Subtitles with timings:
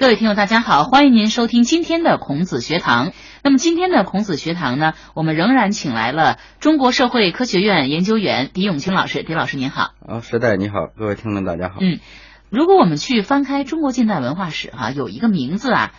[0.00, 3.12] 各位听众，大家好，欢迎您收听今天的孔子学堂。
[3.44, 9.22] 那么今天的孔子学堂呢，我们仍然请来了中国社会科学院研究员狄永清老师。
[9.22, 9.90] 狄老师您好。
[10.08, 11.74] 啊，时代你好，各位听众大家好。
[11.82, 12.00] 嗯，
[12.48, 15.92] 如果我们去翻开中国近代文化史哈、有一个名字啊，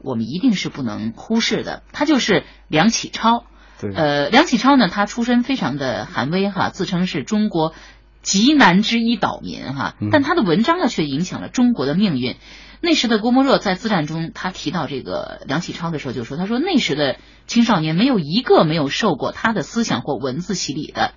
[0.00, 3.46] 我们一定是不能忽视的，他就是梁启超。
[3.80, 7.72] 对，呃，梁启超呢，他出身非常的寒微哈，自称是中国
[8.20, 12.36] 极南之一岛民哈，但他的文章呢却影响了中国的命运。
[12.80, 21.14] 那时的郭沫若在自传中，他提到这个梁启超的时候就说：“他说那时的青少年没有一个没有受过他的思想或文字洗礼的。”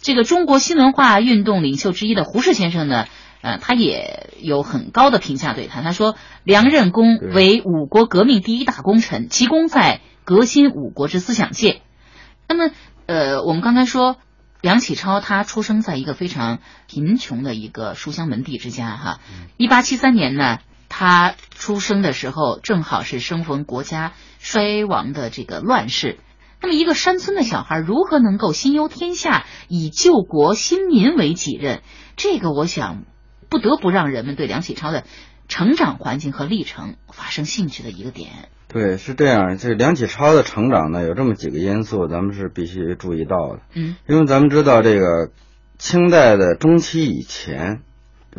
[0.00, 3.06] 这个中国新文化运动领袖之一的胡适先生呢，
[3.40, 5.82] 呃，他也有很高的评价对他。
[5.82, 11.82] 他说：“梁任公为五国革命第一大功臣，其功在革新五国之思想界。”
[12.46, 12.70] 那么，
[13.06, 14.18] 呃，我们刚才说
[14.60, 19.20] 梁启超他出生在一个非常贫穷的一个书香门第之家哈。
[19.56, 20.58] 一八七三年呢。
[20.88, 26.18] 他出生的时候正好是生逢国家衰亡的这个乱世，
[26.62, 31.82] 那么一个山村的小孩如何能够心忧天下，以救国兴民为己任？
[32.16, 33.04] 这个我想
[33.48, 35.04] 不得不让人们对梁启超的
[35.46, 38.48] 成长环境和历程发生兴趣的一个点。
[38.68, 39.56] 对，是这样。
[39.56, 43.60] 这梁启超的成长呢，有这么几个因素，咱们是必须注意到的。
[43.74, 45.30] 嗯，因为咱们知道这个
[45.78, 47.82] 清代的中期以前。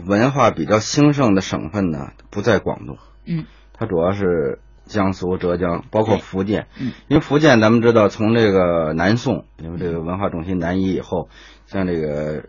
[0.05, 11.29] 文化比较兴盛的省份呢，不在广东，嗯，它主要是江苏、浙江，包括福建，嗯，因为福建咱们知道，从这个南宋，因为这个文化中心南移以后，
[11.67, 12.45] 像这个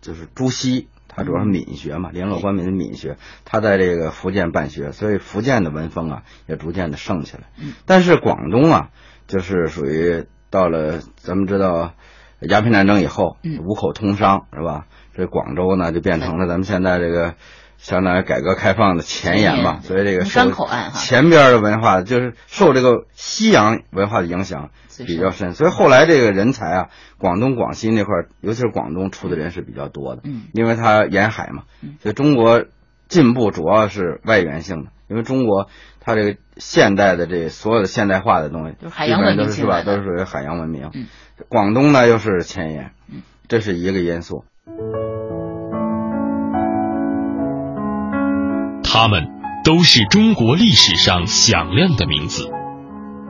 [0.00, 8.90] 就是朱熹，他主要是闽学嘛，联络官民的闽学，他在这个福建办学，所以福建的文风啊也逐渐的盛起来，嗯，但是广东啊，
[9.26, 11.92] 就是属于到了咱们知道
[12.40, 14.86] 鸦片战争以后，嗯，五口通商是吧？
[15.18, 17.34] 这广州呢，就变成了咱们现在这个
[17.76, 24.70] 相当于改革开放的前沿吧，所以这个山口岸哈，前边的文化就是受这个西洋文化的影响
[25.06, 26.88] 比较深，所以后来这个人才啊，
[27.18, 31.64] 广东、广西那块，尤其是广东出的人是比较多的，嗯，因为它沿海嘛，
[32.00, 32.66] 所以中国
[33.08, 41.06] 进步主要是外源性的，因为中国它这个现代的这所有的现代化的东西，海洋文明是吧，都是属于海洋文明，嗯，
[41.48, 44.44] 广东呢又是前沿，嗯，这是一个因素。
[48.82, 49.28] 他们
[49.64, 52.50] 都是中国历史上响亮的名字，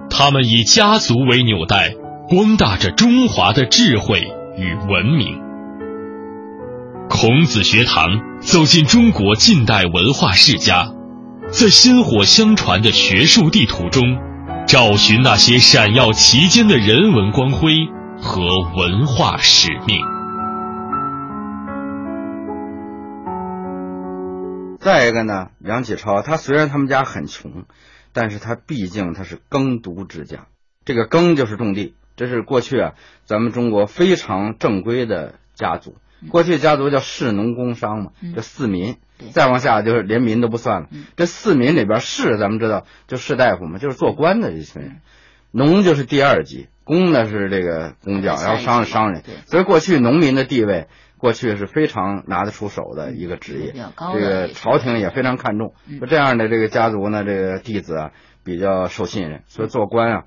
[0.09, 1.91] 他们以家族为纽带，
[2.28, 4.21] 光大着中华的智慧
[4.56, 5.41] 与文明。
[7.10, 8.09] 孔子学堂
[8.41, 10.91] 走进中国近代文化世家，
[11.50, 14.16] 在薪火相传的学术地图中，
[14.66, 17.72] 找寻那些闪耀其间的人文光辉
[18.20, 18.41] 和
[18.76, 20.18] 文化使命。
[24.88, 27.66] 再一个呢，梁启超他虽然他们家很穷，
[28.15, 30.47] 但是他毕竟他是耕读之家。
[30.87, 32.94] 这个耕就是种地，这是过去啊
[33.26, 35.99] 咱们中国非常正规的家族。
[36.31, 38.97] 过去家族叫士农工商嘛，这四民，
[39.32, 40.88] 再往下就是连民都不算了。
[41.16, 45.03] 这四民里边士咱们知道就士大夫嘛，就是做官的这群人。
[45.50, 49.22] 农就是第二级，工呢是这个工匠，然后商是商人。
[49.44, 50.88] 所以过去农民的地位。
[51.19, 53.75] 过去是非常拿得出手的一个职业，
[54.15, 55.75] 这个朝廷也非常看重。
[56.01, 58.11] 就这样的这个家族呢，这个弟子啊
[58.45, 60.25] 比较受信任，所以做官啊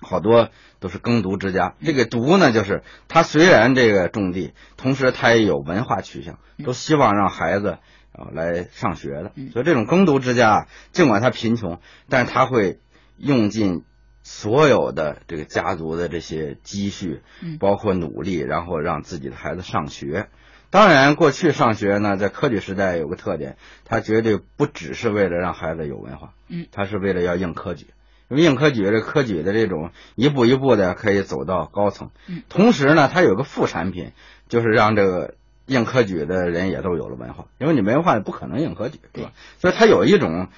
[0.00, 0.48] 好多
[0.80, 1.74] 都是耕读之家。
[1.84, 7.78] 这个读呢，就是他虽然这个种地，同时他也有文化取向，都希望让孩子
[8.12, 9.32] 啊来上学的。
[9.52, 11.78] 所以这种耕读之家，尽管他贫穷，
[12.08, 12.78] 但是他会
[13.16, 13.84] 用尽。
[14.22, 17.22] 所有的这个家族的这些积蓄，
[17.58, 20.28] 包括努力，然后让自己的孩子上学。
[20.70, 27.88] 当然，过去上学呢，在科举时代有个特点，他绝对不只是为了让孩子有文化，嗯，他是为了要应科举。
[28.28, 32.10] 因为应科举，这科举的这种一步一步的可以走到高层。
[32.28, 34.12] 嗯，同时呢，它有个副产品，
[34.48, 35.34] 就是让这个
[35.66, 37.46] 应科举的人也都有了文化。
[37.58, 39.32] 因为你没文化，不可能应科举，对吧？
[39.58, 40.48] 所以它有一种。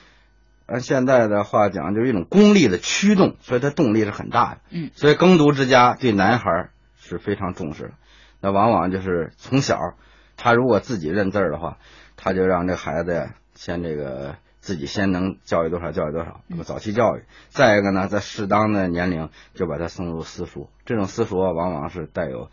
[0.67, 4.61] 按现在的话讲，就是一种功利的驱动，所以它动力是很大的。
[4.71, 7.91] 嗯，所以耕读之家对男孩是非常重视的。
[8.41, 9.79] 那往往就是从小，
[10.37, 11.79] 他如果自己认字儿的话，
[12.17, 17.25] 他就让这孩子呀，先这个自己先能教育多少教育多少，那么早期教育。
[17.49, 22.51] 再一个呢，在适当的年龄就把他送入私塾，这种私塾往往是带有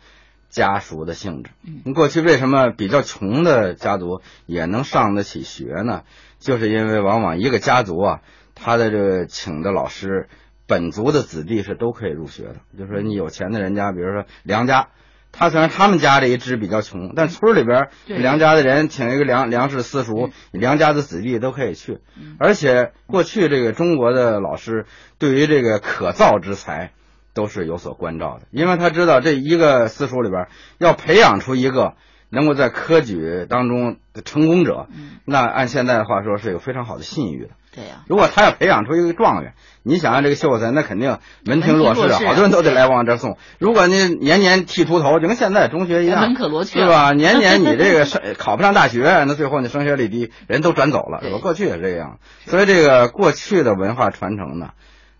[0.52, 1.50] 家塾的性质。
[1.66, 6.02] 嗯，过去为什么比较穷的家族也能上得起学呢？
[6.38, 8.20] 就是因为往往一个家族啊，
[8.54, 10.28] 他的这个请的老师，
[10.66, 12.56] 本族的子弟是都可以入学的。
[12.78, 14.88] 就说你有钱的人家，比如说梁家，
[15.30, 22.00] 他虽然他们家这一支比较穷，但村里边梁家的人请一个梁梁氏私塾，梁家的子弟都可以去。
[22.38, 24.84] 而且过去这个中国的老师
[25.18, 26.92] 对于这个可造之才
[27.34, 30.48] 都是有所关照的，因为他知道这一个私塾里边
[30.78, 31.94] 要培养出一个
[32.28, 34.86] 能够在科举当中的成功者，
[35.24, 37.50] 那按现在的话说是有非常好的信誉的。
[37.74, 43.38] 对呀，如果他要培养出一个状元，你想想这个秀才，那肯定门庭若市啊，好多人都得来往这送。
[43.58, 47.12] 如果你年年剃秃头，就跟现在中学一样，门可罗雀，是吧？
[47.12, 51.38] 年年你这个升考不上大学，那最后你升学率低，人都转走了， 是吧？
[51.38, 54.72] 过去也这样，所以这个过去的文化传承呢，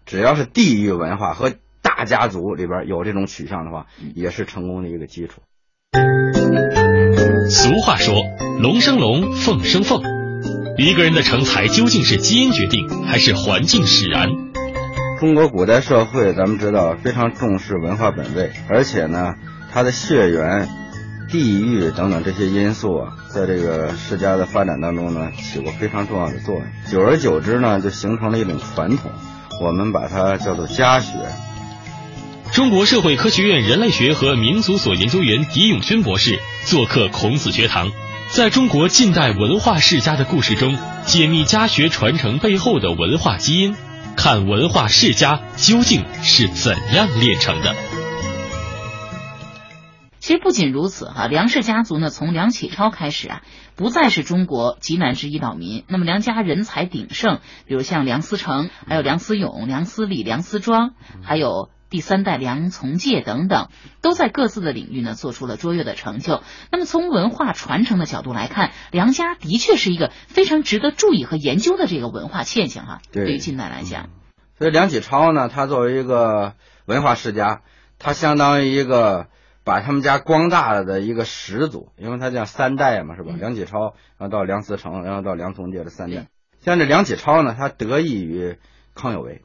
[0.05, 5.41] 只要是地域文化和大家族里边有这种取向的话，也是成功的一个基础。
[7.51, 8.15] 俗话说，
[8.61, 10.01] 龙生龙，凤生凤。
[10.79, 14.29] 一个人的成才究竟是基因决定还是环境使然？
[15.21, 19.35] 中国古代社会，咱们知道非常重视文化本位，而且呢，
[19.71, 20.69] 它的血缘、
[21.29, 26.65] 地域等等这些因素啊，在这个世家的发展当中呢，起过非常重要的作用。
[26.91, 29.11] 久而久之呢，就形成了一种传统，
[29.63, 31.19] 我们把它叫做家学。
[32.53, 37.91] 中国社会科学院人类学和民族所研究员狄永勋博士做客孔子学堂。
[38.29, 40.77] 在中国近代文化世家的故事中，
[41.07, 43.75] 解密家学传承背后的文化基因，
[44.19, 47.75] 看文化世家究竟是怎样炼成的。
[50.21, 53.41] 其实不仅如此哈，梁氏家族呢，从梁启超开始啊，
[53.77, 55.85] 不再是中国极难之一岛民。
[55.89, 60.91] 那么梁家人才鼎盛，比如像梁思成，还有梁思永、梁思礼、梁思庄，
[61.23, 61.71] 还有。
[61.93, 63.69] 第三代梁从诫等等，
[64.01, 66.43] 都在各自的领域呢做出了卓越的成就。
[66.71, 73.01] 那么从文化传承的角度来看，梁家的确是一个非常值得注意和研究的这个文化现象哈。
[73.13, 74.09] 对于近代来讲，
[74.57, 76.55] 所以梁启超呢，他作为一个
[76.87, 77.61] 文化世家，
[77.99, 79.27] 他相当于一个
[79.63, 83.35] 把他们家光大了的一个始祖，因为他叫三代嘛，是吧？
[83.39, 86.29] 梁启超，然后到梁思成，然后到梁从诫的三代。
[86.65, 88.57] 像这梁启超呢，他得益于
[88.95, 89.43] 康有为。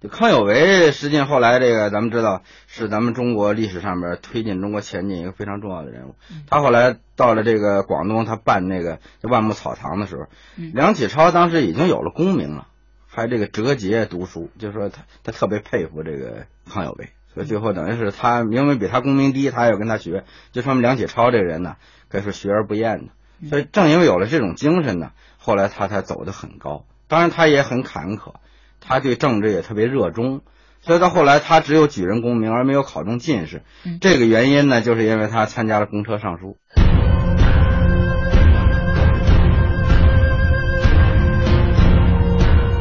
[0.00, 6.14] 就康有为，实际上后来这个咱们知道是咱们中国历史上边推进中国前进一个非常重要的人物。
[6.46, 10.26] 他后来到了这个广东，他办那个万木草堂的时候，
[10.72, 12.68] 梁启超当时已经有了功名了，
[13.08, 21.74] 还这个折节读书，就说他他特别佩服这个康有为，所以最后等于是他明明比他功名低，他也要跟他学，就说明梁启超这个人呢，
[22.08, 23.48] 可以说学而不厌的。
[23.48, 26.84] 所以正因为有了这种精神呢，后来他才走得很高。
[27.08, 28.34] 当然他也很坎坷。
[28.80, 30.40] 他对政治也特别热衷，
[30.80, 33.62] 所以到后来他只有举人功名而没有考中进士。
[34.00, 36.56] 这个原因呢，就是因为他参加了公车上书。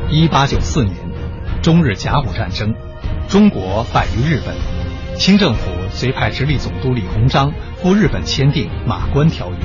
[0.09, 0.95] 一八九四年，
[1.61, 2.73] 中日甲午战争，
[3.27, 4.55] 中国败于日本，
[5.17, 9.55] 清政府遂派直隶总督李鸿章赴日本签订《马关条约》。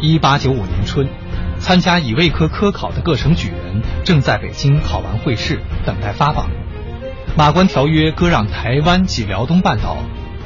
[0.00, 1.08] 一八九五年春。
[1.58, 6.48] 参加乙未科科考的各省举人正在北京考完会试，等待发榜。
[7.36, 9.96] 马关条约割让台湾及辽东半岛，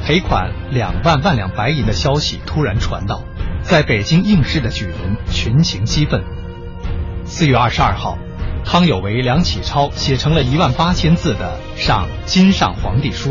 [0.05, 3.23] 赔款两万万两白银的消息突然传到，
[3.63, 6.23] 在北京应试的举人群情激愤。
[7.25, 8.19] 四月二十二号，
[8.65, 13.31] 康有为、梁启超写成了一万八千字的《上金上皇帝书》，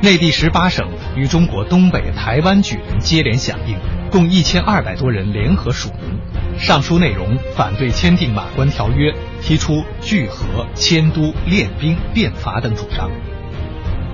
[0.00, 3.76] 内地十八省与中国东北、台湾举人接连响应，
[4.10, 6.18] 共一千二百多人联合署名。
[6.58, 13.10] 上书内容反对签订马关条约，提出聚合、迁都、练兵、变法等主张。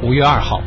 [0.03, 0.61] 五月二号，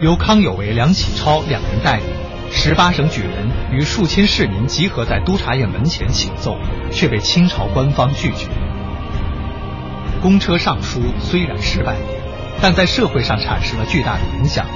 [0.00, 2.06] 由康有为、梁启超两人带领
[2.50, 6.56] 十八省举人与数千市民集合在督察院门前请奏，
[6.90, 8.46] 却被清朝官方拒绝。
[10.22, 11.96] 公车上书虽然失败，
[12.62, 14.66] 但在社会上产生了巨大的影响。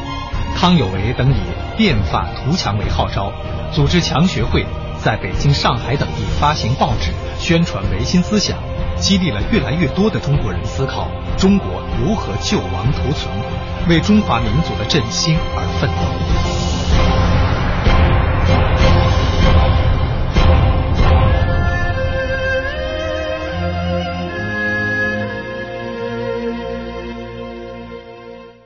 [0.54, 3.32] 康有为等以变法图强为号召，
[3.72, 4.66] 组织强学会。
[5.04, 8.56] 在北京、上海等地发行报纸，宣传维新思想，
[8.96, 13.30] 激励了越来越多的中国人思考中国如何救亡图存，
[13.86, 15.94] 为中华民族的振兴而奋斗。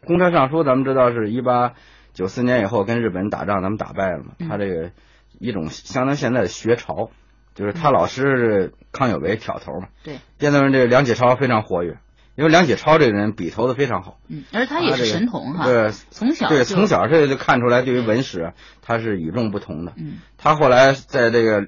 [0.07, 1.73] 公车上书，咱们知道是一八
[2.15, 4.35] 九四年以后跟日本人打仗，咱们打败了嘛？
[4.49, 4.93] 他这个。
[5.39, 7.11] 一种相当现在的学潮，
[7.55, 9.89] 就是他老师康有为挑头嘛。
[10.05, 11.99] 对，现在这梁启超非常活跃，
[12.35, 14.19] 因为梁启超这个人笔头子非常好。
[14.29, 15.65] 嗯，而他也是神童哈。
[15.65, 18.53] 对，从小对从小这就看出来，对于文史
[18.83, 19.93] 他是与众不同的。
[19.97, 21.67] 嗯，他后来在这个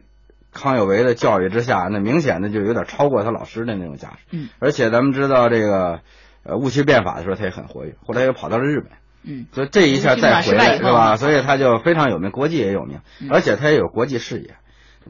[0.53, 4.19] 康有为的教育之下，那明显的就有点超过他老师的那种架势。
[4.31, 6.01] 嗯，而且咱们知道这个
[6.43, 8.91] 呃戊戌变法的时候，他也很活跃，后来又跑到了日本。
[9.23, 11.17] 嗯，所以这一下再回来是吧？
[11.17, 14.55] 所以他就非常有名，国际也有名，嗯而且他也有国际视野。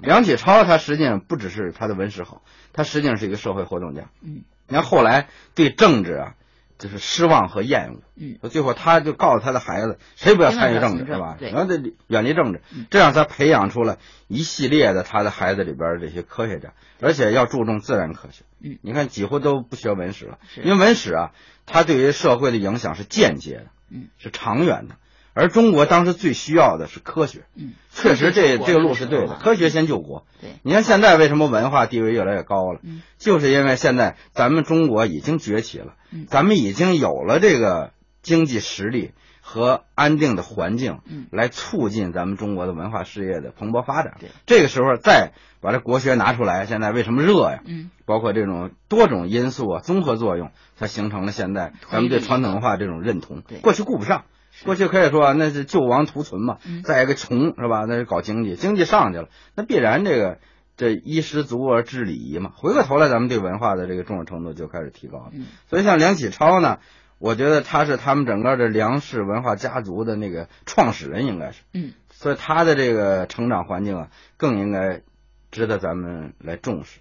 [0.00, 4.10] 梁启超他实际上不只是他的文史好，他实际上是一个社会活动家。
[4.22, 6.34] 嗯，你看后来对政治啊，
[6.78, 8.02] 就是失望和厌恶。
[8.16, 11.36] 嗯，最后他就告诉他的孩子，谁不要参与政治是吧？
[11.38, 13.98] 对然后得远离政治嗯，这样他培养出了
[14.28, 18.44] 一系列的他的孩子里边这些科学家，而且要注重自然科学。
[18.62, 21.32] 嗯，你看几乎都不学文史了，因为文史啊，
[21.66, 24.96] 它对于社会的影响是间接的，嗯，是长远的。
[25.32, 30.26] 而中国当时最需要的是科学，嗯，确实这这个路是对的，科学先救国。
[30.40, 32.80] 对，你看现在为什么文化地位越来越高了？
[32.82, 37.92] 嗯，就是因为现在咱们中国已经崛起了，嗯咱们已经有了这个
[38.22, 39.12] 经济实力
[39.52, 44.28] 和安定的环境，嗯来促进咱们中国的文化事业的蓬勃发展对。
[44.46, 47.60] 这个时候再把这国学拿出来，现在为什么热呀？
[47.66, 53.58] 嗯包括这种多种因素啊，综合作用，才形成了现在咱们对传统文化这种认同对。
[53.58, 54.24] 过去顾不上，
[54.64, 57.86] 过去可以说那是救亡图存嘛嗯，再一个穷是吧？
[57.88, 60.38] 那是搞经济，经济上去了，那必然这个
[60.76, 62.52] 这衣食足而知礼仪嘛。
[62.54, 65.30] 回过头来，咱们对文化的这个重视程度就开始提高了。
[65.32, 66.78] 嗯所以像梁启超呢，
[67.20, 71.60] 我觉得他是他们整个的梁氏文化家族的那个创始人，应该是。
[71.74, 74.08] 嗯，所以他的这个成长环境啊，
[74.38, 75.02] 更应该
[75.50, 77.00] 值得咱们来重视。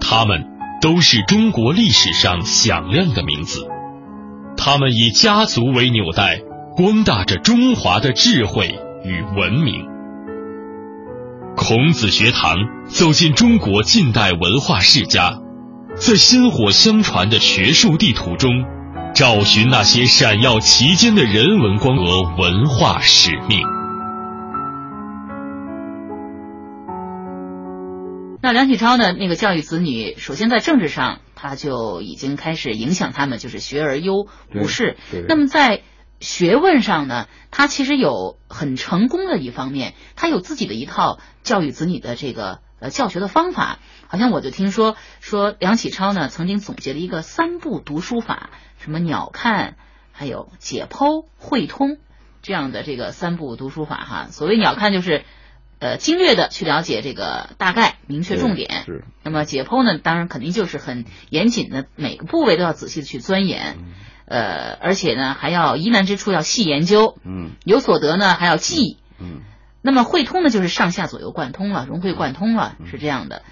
[0.00, 0.46] 他们
[0.80, 3.68] 都是中国历史上响亮的名字，
[4.56, 6.40] 他们以家族为纽带，
[6.74, 9.86] 光大着中华的智慧与文明。
[11.54, 12.56] 孔子学堂
[12.86, 15.41] 走进中国近代文化世家，
[15.94, 18.50] 在薪火相传的学术地图中，
[19.14, 23.60] 找寻那些闪耀其间的人文光和文化使命。
[28.42, 29.12] 那梁启超呢？
[29.12, 34.96] 那个教育子女，首先在政治上，他就已经开始影响他们，就是学而优无士。
[35.12, 35.82] 对那么在
[36.18, 43.78] 学问上呢，他其实有很成功的一方面，他有自己的一套教育子女的这个呃教学的方法。
[44.08, 49.76] 好像我就听说说梁启超呢曾经总结了一个三步读书法，什么鸟看，
[50.12, 51.96] 还有解剖、会通
[52.42, 54.26] 这样的这个三步读书法哈。
[54.30, 55.24] 所谓鸟看就是。
[55.84, 58.84] 呃，精略的去了解这个大概，明确重点。
[58.86, 63.78] 是，那么解剖呢，当然肯定就是很严谨的，每个部位都要仔细的去钻研。
[64.26, 68.98] 呃，而且呢，还要疑难之处要细研究，嗯有所得呢还要记。
[69.18, 69.40] 嗯
[69.82, 73.42] 那么会通呢，就是上下左右贯通了，融会贯通了，嗯是这样的。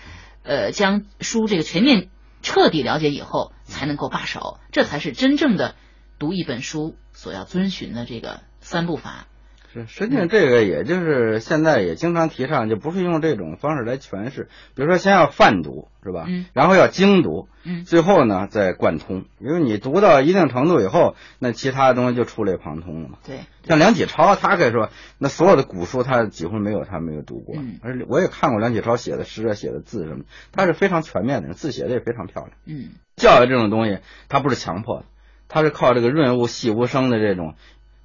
[0.42, 2.08] 呃，将书这个全面
[2.40, 5.74] 彻底了解以后，才能够罢手，这才是真正的
[6.18, 9.26] 读一本书所要遵循的这个三步法。
[9.72, 14.48] 是，实际上这个也就是现在也经常提倡，就不是用这种方式来诠释。
[14.74, 16.24] 比如说，先要泛读，是吧？
[16.28, 16.46] 嗯。
[16.52, 19.24] 然后要精读，嗯最后呢再贯通。
[19.38, 23.18] 因为你读到一定程度以后，那其他的东西就触类旁通了嘛。
[23.24, 32.52] 对，像梁启超，他可以说，那所有的古书他几乎没有他没有读过，嗯而且我也看过梁启超写的诗啊、写的字什么，他是非常全面的人，字写的也非常漂亮。
[32.66, 33.98] 嗯教育这种东西，
[34.28, 35.04] 它不是强迫的，
[35.46, 37.54] 它是靠这个润物细无声的这种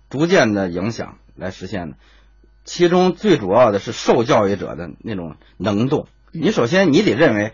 [0.09, 1.97] 逐渐的影响来实现的。
[2.63, 6.07] 其中最主要的是受教育者的那种能动。
[6.31, 7.53] 你首先你得认为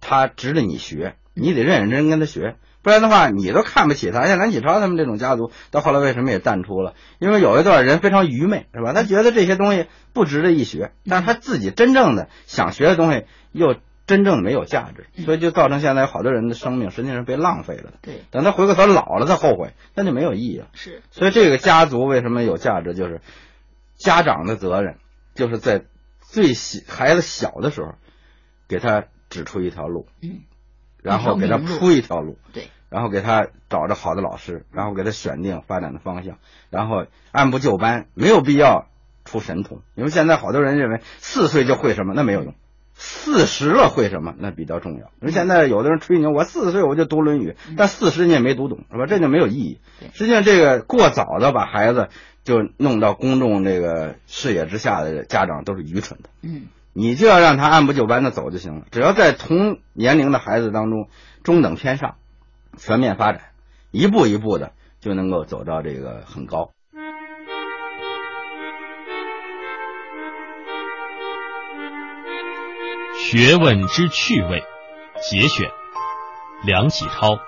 [0.00, 4.26] 他值得你学，你得认认真真跟他学，不然的话你都看不起他。
[4.26, 6.94] 像梁启超他们这种家族，到后来为什么也淡出了？
[7.18, 8.92] 因为有一段人非常愚昧，是吧？
[8.92, 13.76] 他觉得这些东西不值得一学，但是他自己真正的想学的东西又
[14.10, 17.92] 真正没有价值，所以就造成现在有好多人的生命实际上是被浪费了的。
[18.02, 20.66] 对，等他回过头老了他后悔，那就没有意义了。
[20.72, 23.20] 是，所以这个家族为什么有价值，就是
[23.96, 24.96] 家长的责任，
[25.36, 25.84] 就是在
[26.18, 27.94] 最小孩子小的时候，
[28.66, 30.40] 给他指出一条路，嗯，
[31.00, 36.38] 然后给他铺一条路，对，然后给他找着好的老师，然后给他选定发展的方向，
[36.68, 38.88] 然后按部就班，没有必要
[39.24, 42.54] 出神童，因为现在好多人认为四岁就会什么，那没有用。
[43.02, 44.34] 四十了会什么？
[44.38, 45.10] 那比较重要。
[45.22, 49.06] 因为现在有的人吹牛，我四十岁我就读《论语》，但四十你也没读懂，是吧？
[49.06, 49.80] 这就没有意义。
[50.12, 52.10] 实际上，这个过早的把孩子
[52.44, 56.28] 就弄到公众这个视野之下的家长都是愚蠢的。
[56.42, 58.84] 嗯你就要让他按部就班的走就行了。
[58.90, 61.08] 只要在同年龄的孩子当中
[61.42, 62.16] 中等偏上，
[62.76, 63.40] 全面发展，
[63.90, 66.72] 一步一步的就能够走到这个很高。
[73.32, 74.60] 学问之趣味，
[75.22, 75.70] 节选，
[76.64, 77.38] 梁启超。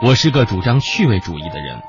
[0.00, 1.82] 我是个主张趣味主义的人，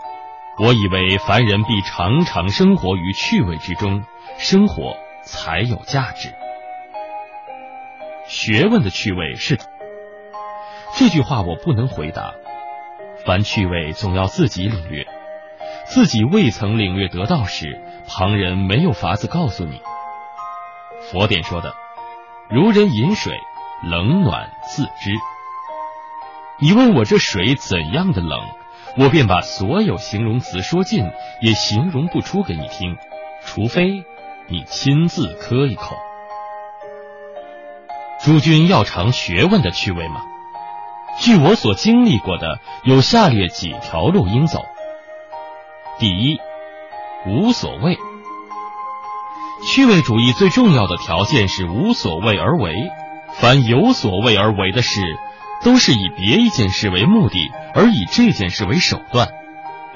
[0.60, 4.04] 我以为凡人必常常生活于趣味之中，
[4.38, 6.34] 生活才有价值。
[8.28, 9.58] 学问的趣味是，
[10.98, 12.34] 这句话我不能回答。
[13.26, 15.08] 凡趣味总要自己领略，
[15.86, 19.80] 自己未曾领略得到时，旁人没有法子告诉你。
[21.16, 21.74] 佛典说的，
[22.50, 23.40] 如人饮水，
[23.84, 25.12] 冷暖自知。
[26.60, 28.38] 你问我这水怎样的冷，
[28.98, 32.98] 我便把所有形容词说尽，也形容不出给你听，
[33.46, 34.04] 除非
[34.50, 35.96] 你亲自喝一口。
[38.20, 40.22] 诸君要尝学问的趣味吗？
[41.18, 44.66] 据我所经历过的，有下列几条路应走。
[45.98, 46.42] 第一，
[47.26, 47.98] 无所谓。
[49.66, 52.74] 趣味主义最重要的条件是无所谓而为。
[53.34, 55.02] 凡有所谓而为的事，
[55.64, 59.28] 都是以别一件事为目的，而以这件事为手段。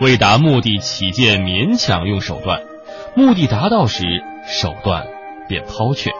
[0.01, 2.61] 为达目的起见，勉强用手段；
[3.15, 4.03] 目的达到时，
[4.47, 5.05] 手段
[5.47, 6.11] 便抛却。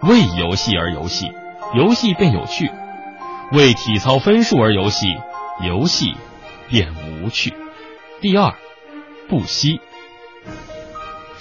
[0.00, 1.32] 为游戏而游戏，
[1.74, 2.68] 游戏便有趣；
[3.52, 5.08] 为体操分数而游戏，
[5.62, 6.14] 游戏
[6.68, 7.52] 便无趣。
[8.20, 8.54] 第二，
[9.28, 9.80] 不惜。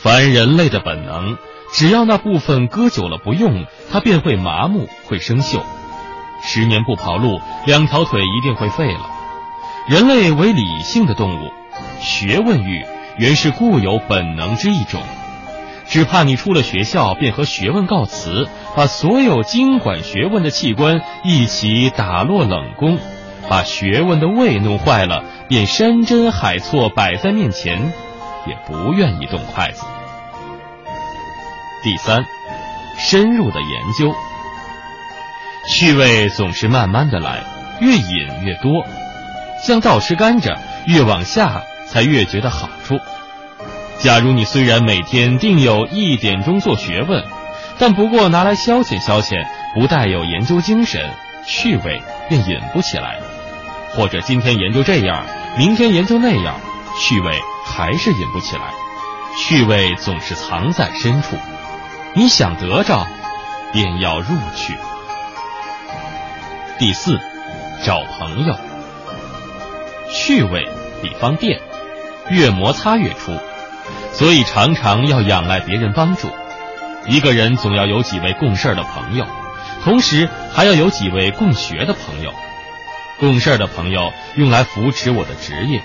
[0.06, 1.36] 凡人类的本能，
[1.74, 5.64] 只要那部分搁久了不用，它便会麻木，会生锈。
[6.44, 9.10] 十年不跑路，两条腿一定会废了。
[9.88, 11.52] 人类为理性的动物，
[12.02, 12.86] 学问欲
[13.18, 15.02] 原是固有本能之一种。
[15.88, 23.00] 只怕你出了学校，便和学问告辞，把所有经管学问的器官一起打落冷宫，
[23.50, 27.92] 把学问的胃弄坏了，便山珍海错摆在面前，
[28.46, 29.84] 也不愿意动筷子。
[31.86, 32.26] 第三，
[32.98, 34.12] 深入的研究，
[35.70, 37.44] 趣味总是慢慢的来，
[37.80, 38.88] 越饮越多，
[39.64, 42.98] 像倒吃甘蔗，越往下才越觉得好处。
[44.00, 47.24] 假如你虽然每天定有一点钟做学问，
[47.78, 51.08] 但不过拿来消遣消遣，不带有研究精神，
[51.46, 53.20] 趣味便引不起来；
[53.92, 55.24] 或者今天研究这样，
[55.56, 56.60] 明天研究那样，
[57.00, 58.64] 趣味还是引不起来。
[59.38, 61.36] 趣味总是藏在深处，
[62.18, 63.06] 你想得着，
[63.74, 64.78] 便要入去。
[66.80, 67.20] 第四，
[67.84, 68.56] 找朋友。
[70.14, 70.66] 趣味
[71.02, 71.60] 比方电，
[72.30, 73.38] 越摩擦越出。
[74.14, 76.30] 所以常常要仰赖别人帮助。
[77.06, 79.26] 一个人总要有几位共事的朋友，
[79.84, 82.34] 同时还要有几位共学的朋友。
[83.20, 85.82] 共事的朋友用来扶持我的职业，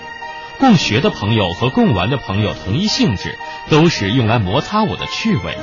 [0.59, 3.37] 共学的朋友和共玩的朋友同一性质，
[3.69, 5.57] 都是用来摩擦我的趣味。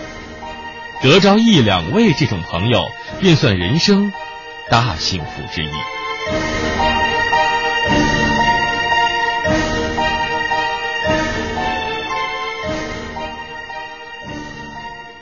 [1.01, 2.85] 得着一两位这种朋友，
[3.21, 4.13] 便算人生
[4.69, 5.69] 大幸福之一。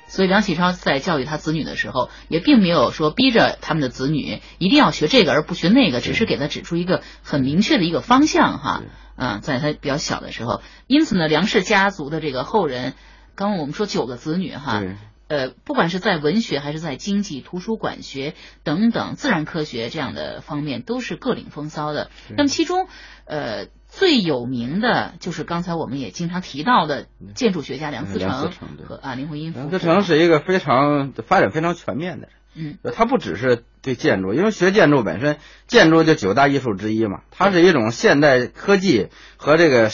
[0.08, 8.82] 所以梁启超在教育他子女的时候，也并没有说逼着他们的子女一定要学这个而不学那个，只是给他指出一个很明确的一个方向哈。
[9.14, 12.94] 啊，在他比较小的时候，因此呢，梁氏家族的这个后人，
[13.34, 14.82] 刚刚我们说九个子女哈，
[15.28, 22.10] 呃，不管是在文学还是在经济、图书馆学等等自然科学这样的方面，都是各领风骚的。
[22.36, 22.88] 那么其中，
[23.24, 23.66] 呃。
[23.88, 28.52] 最有名的就是刚才我们也经常提到的建筑学家梁思成
[28.84, 29.54] 和啊林徽因。
[29.54, 39.88] 梁思成是一个非常发展非常全面的人，嗯，他不只是对建筑，因为学建筑本身，建筑就九大艺术之一嘛，它是一种现代科技和这个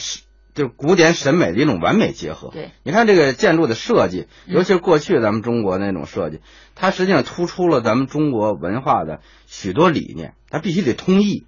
[0.54, 2.50] 就古典审美的一种完美结合。
[2.52, 6.40] 对，你看这个建筑的设计，尤其是过去咱们中国那种设计，
[6.74, 11.46] 它实际上突出了咱们中国文化的许多理念，它必须得通义。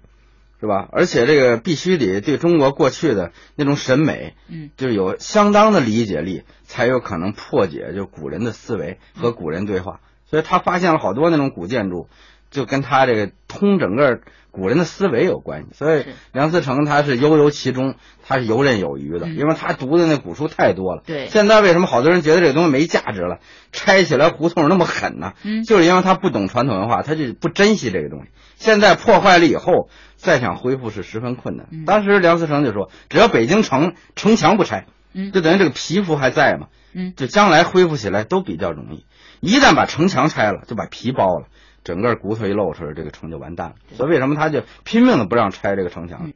[0.57, 0.87] 是吧？
[0.93, 9.99] 而且这个必须得对中国过去的那种审美，嗯，就有相当的理解力，才有可能破解就古人的思维和古人对话。
[10.25, 12.07] 所以他发现了好多那种古建筑，
[12.55, 15.67] 就跟他这个通整个古人的思维有关系。
[15.73, 21.03] 所以梁思成他是悠游其中，他是游刃有余的，因为他读的那古书太多了。
[21.05, 23.39] 对，现在为什么好多人觉得这个东西没价值了，
[23.71, 25.33] 拆起来胡同那么狠呢？
[25.43, 28.29] 嗯，就是因为他不懂传统文化，他就不珍惜这个东西。
[28.55, 29.89] 现在破坏了以后。
[30.17, 31.67] 再想恢复是十分困难。
[31.85, 39.05] 当时梁思成就说：“只要北京城城墙不拆，嗯，就等于这个皮肤还在嘛，嗯，就将来恢复起来都比较容易。
[39.39, 41.47] 一旦把城墙拆了，就把皮剥了，
[41.85, 43.75] 整个骨头一露出来，这个城就完蛋了。
[43.93, 46.31] 所以为什么他就拼命的不让拆这个城墙？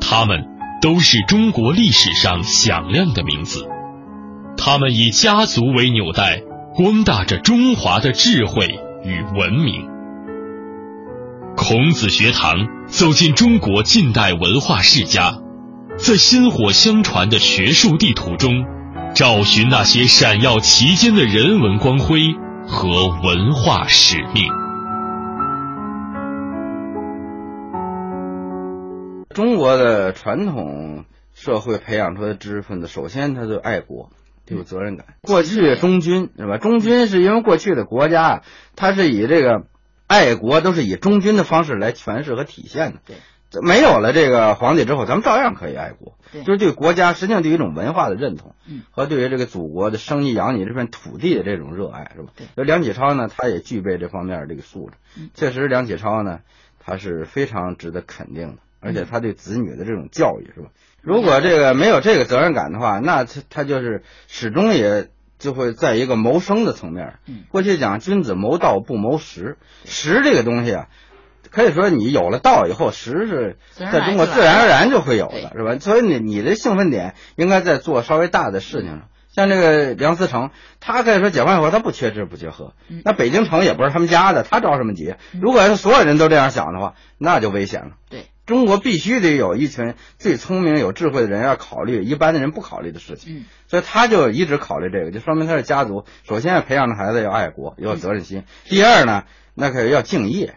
[0.00, 0.46] 他们
[0.82, 3.68] 都是中国历史上响亮的名字，
[4.56, 6.42] 他们以家族为纽带，
[6.74, 9.88] 光大着中华的智慧。”与文明，
[11.56, 12.52] 孔子学堂
[12.86, 15.38] 走进中国近代文化世家，
[15.96, 18.52] 在薪火相传的学术地图中，
[19.14, 22.20] 找寻那些闪耀其间的人文光辉
[22.66, 24.44] 和文化使命。
[29.34, 34.10] 中国的传统社会培养出来的知识分子，首先他就爱国，
[34.46, 35.06] 就有责任感。
[35.22, 36.58] 过去忠君是吧？
[36.58, 38.42] 忠君是因为过去的国家啊，
[38.76, 39.66] 它是以这个
[40.06, 43.00] 爱国都是以忠君的方式来诠释和体现的。
[43.06, 43.16] 对。
[43.62, 52.28] 没有了这个皇帝之后，咱们照样可以爱国，就是对国家实际上对于一种文化的认同，嗯，和对于这个祖国的生你养你这片土地的这种热爱，是吧？
[52.36, 52.46] 对。
[52.54, 54.96] 所以梁启超呢，他也具备这方面这个素质。
[55.18, 56.40] 嗯，确实，梁启超呢，
[56.78, 60.68] 他是非常值得肯定的，而且他对子女的这种教育，是吧？
[61.02, 65.08] 如果这个没有这个责任感的话，那他他就是始终也
[65.38, 67.14] 就会在一个谋生的层面。
[67.26, 70.88] 嗯，过去讲君子谋道不谋食，食这个东西啊。
[71.50, 75.78] 可以说，你有了道以后，食是在中国自然而然就会有的，是吧？
[75.78, 79.08] 所以你你的兴奋点应该在做稍微大的事情上。
[79.32, 85.14] 像这个梁思成，他可以说解放以后他不缺吃不缺喝，那北京城也不是他们家的，他着什么急？
[85.40, 87.90] 如果是所有人都这样想的话，那就危险了。
[88.08, 93.36] 对，中国必须得有一群最聪明、有智慧的人，要考虑一般的人不考虑的事情。
[93.36, 98.42] 嗯，所以他就一直考虑这个，就说明他是家族首先要培养的孩子要爱国，要有责任心。
[98.64, 99.22] 第二呢，
[99.54, 100.56] 那可要敬业。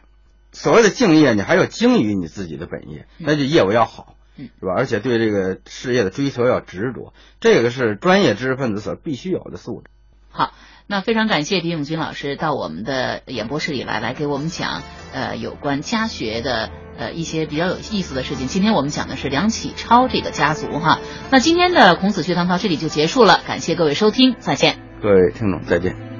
[0.54, 4.74] 所谓的敬业，你还要精于你自己的本业，那就业务要好，嗯，是吧？
[4.78, 9.90] 而且对这个事业的追求要执着，这个是专业知识分子所必须有的素质。
[10.30, 10.54] 好，
[10.88, 18.48] 那非常感谢李永军老师到我们的演播室里来，来给我们讲呃有关家学的呃一些比较有意思的事情。
[18.48, 21.00] 今天我们讲的是梁启超这个家族哈。
[21.32, 24.78] 那今天的孔子学堂到这里就结束了，感谢各位收听，再见。
[25.02, 26.13] 各位听众，再见。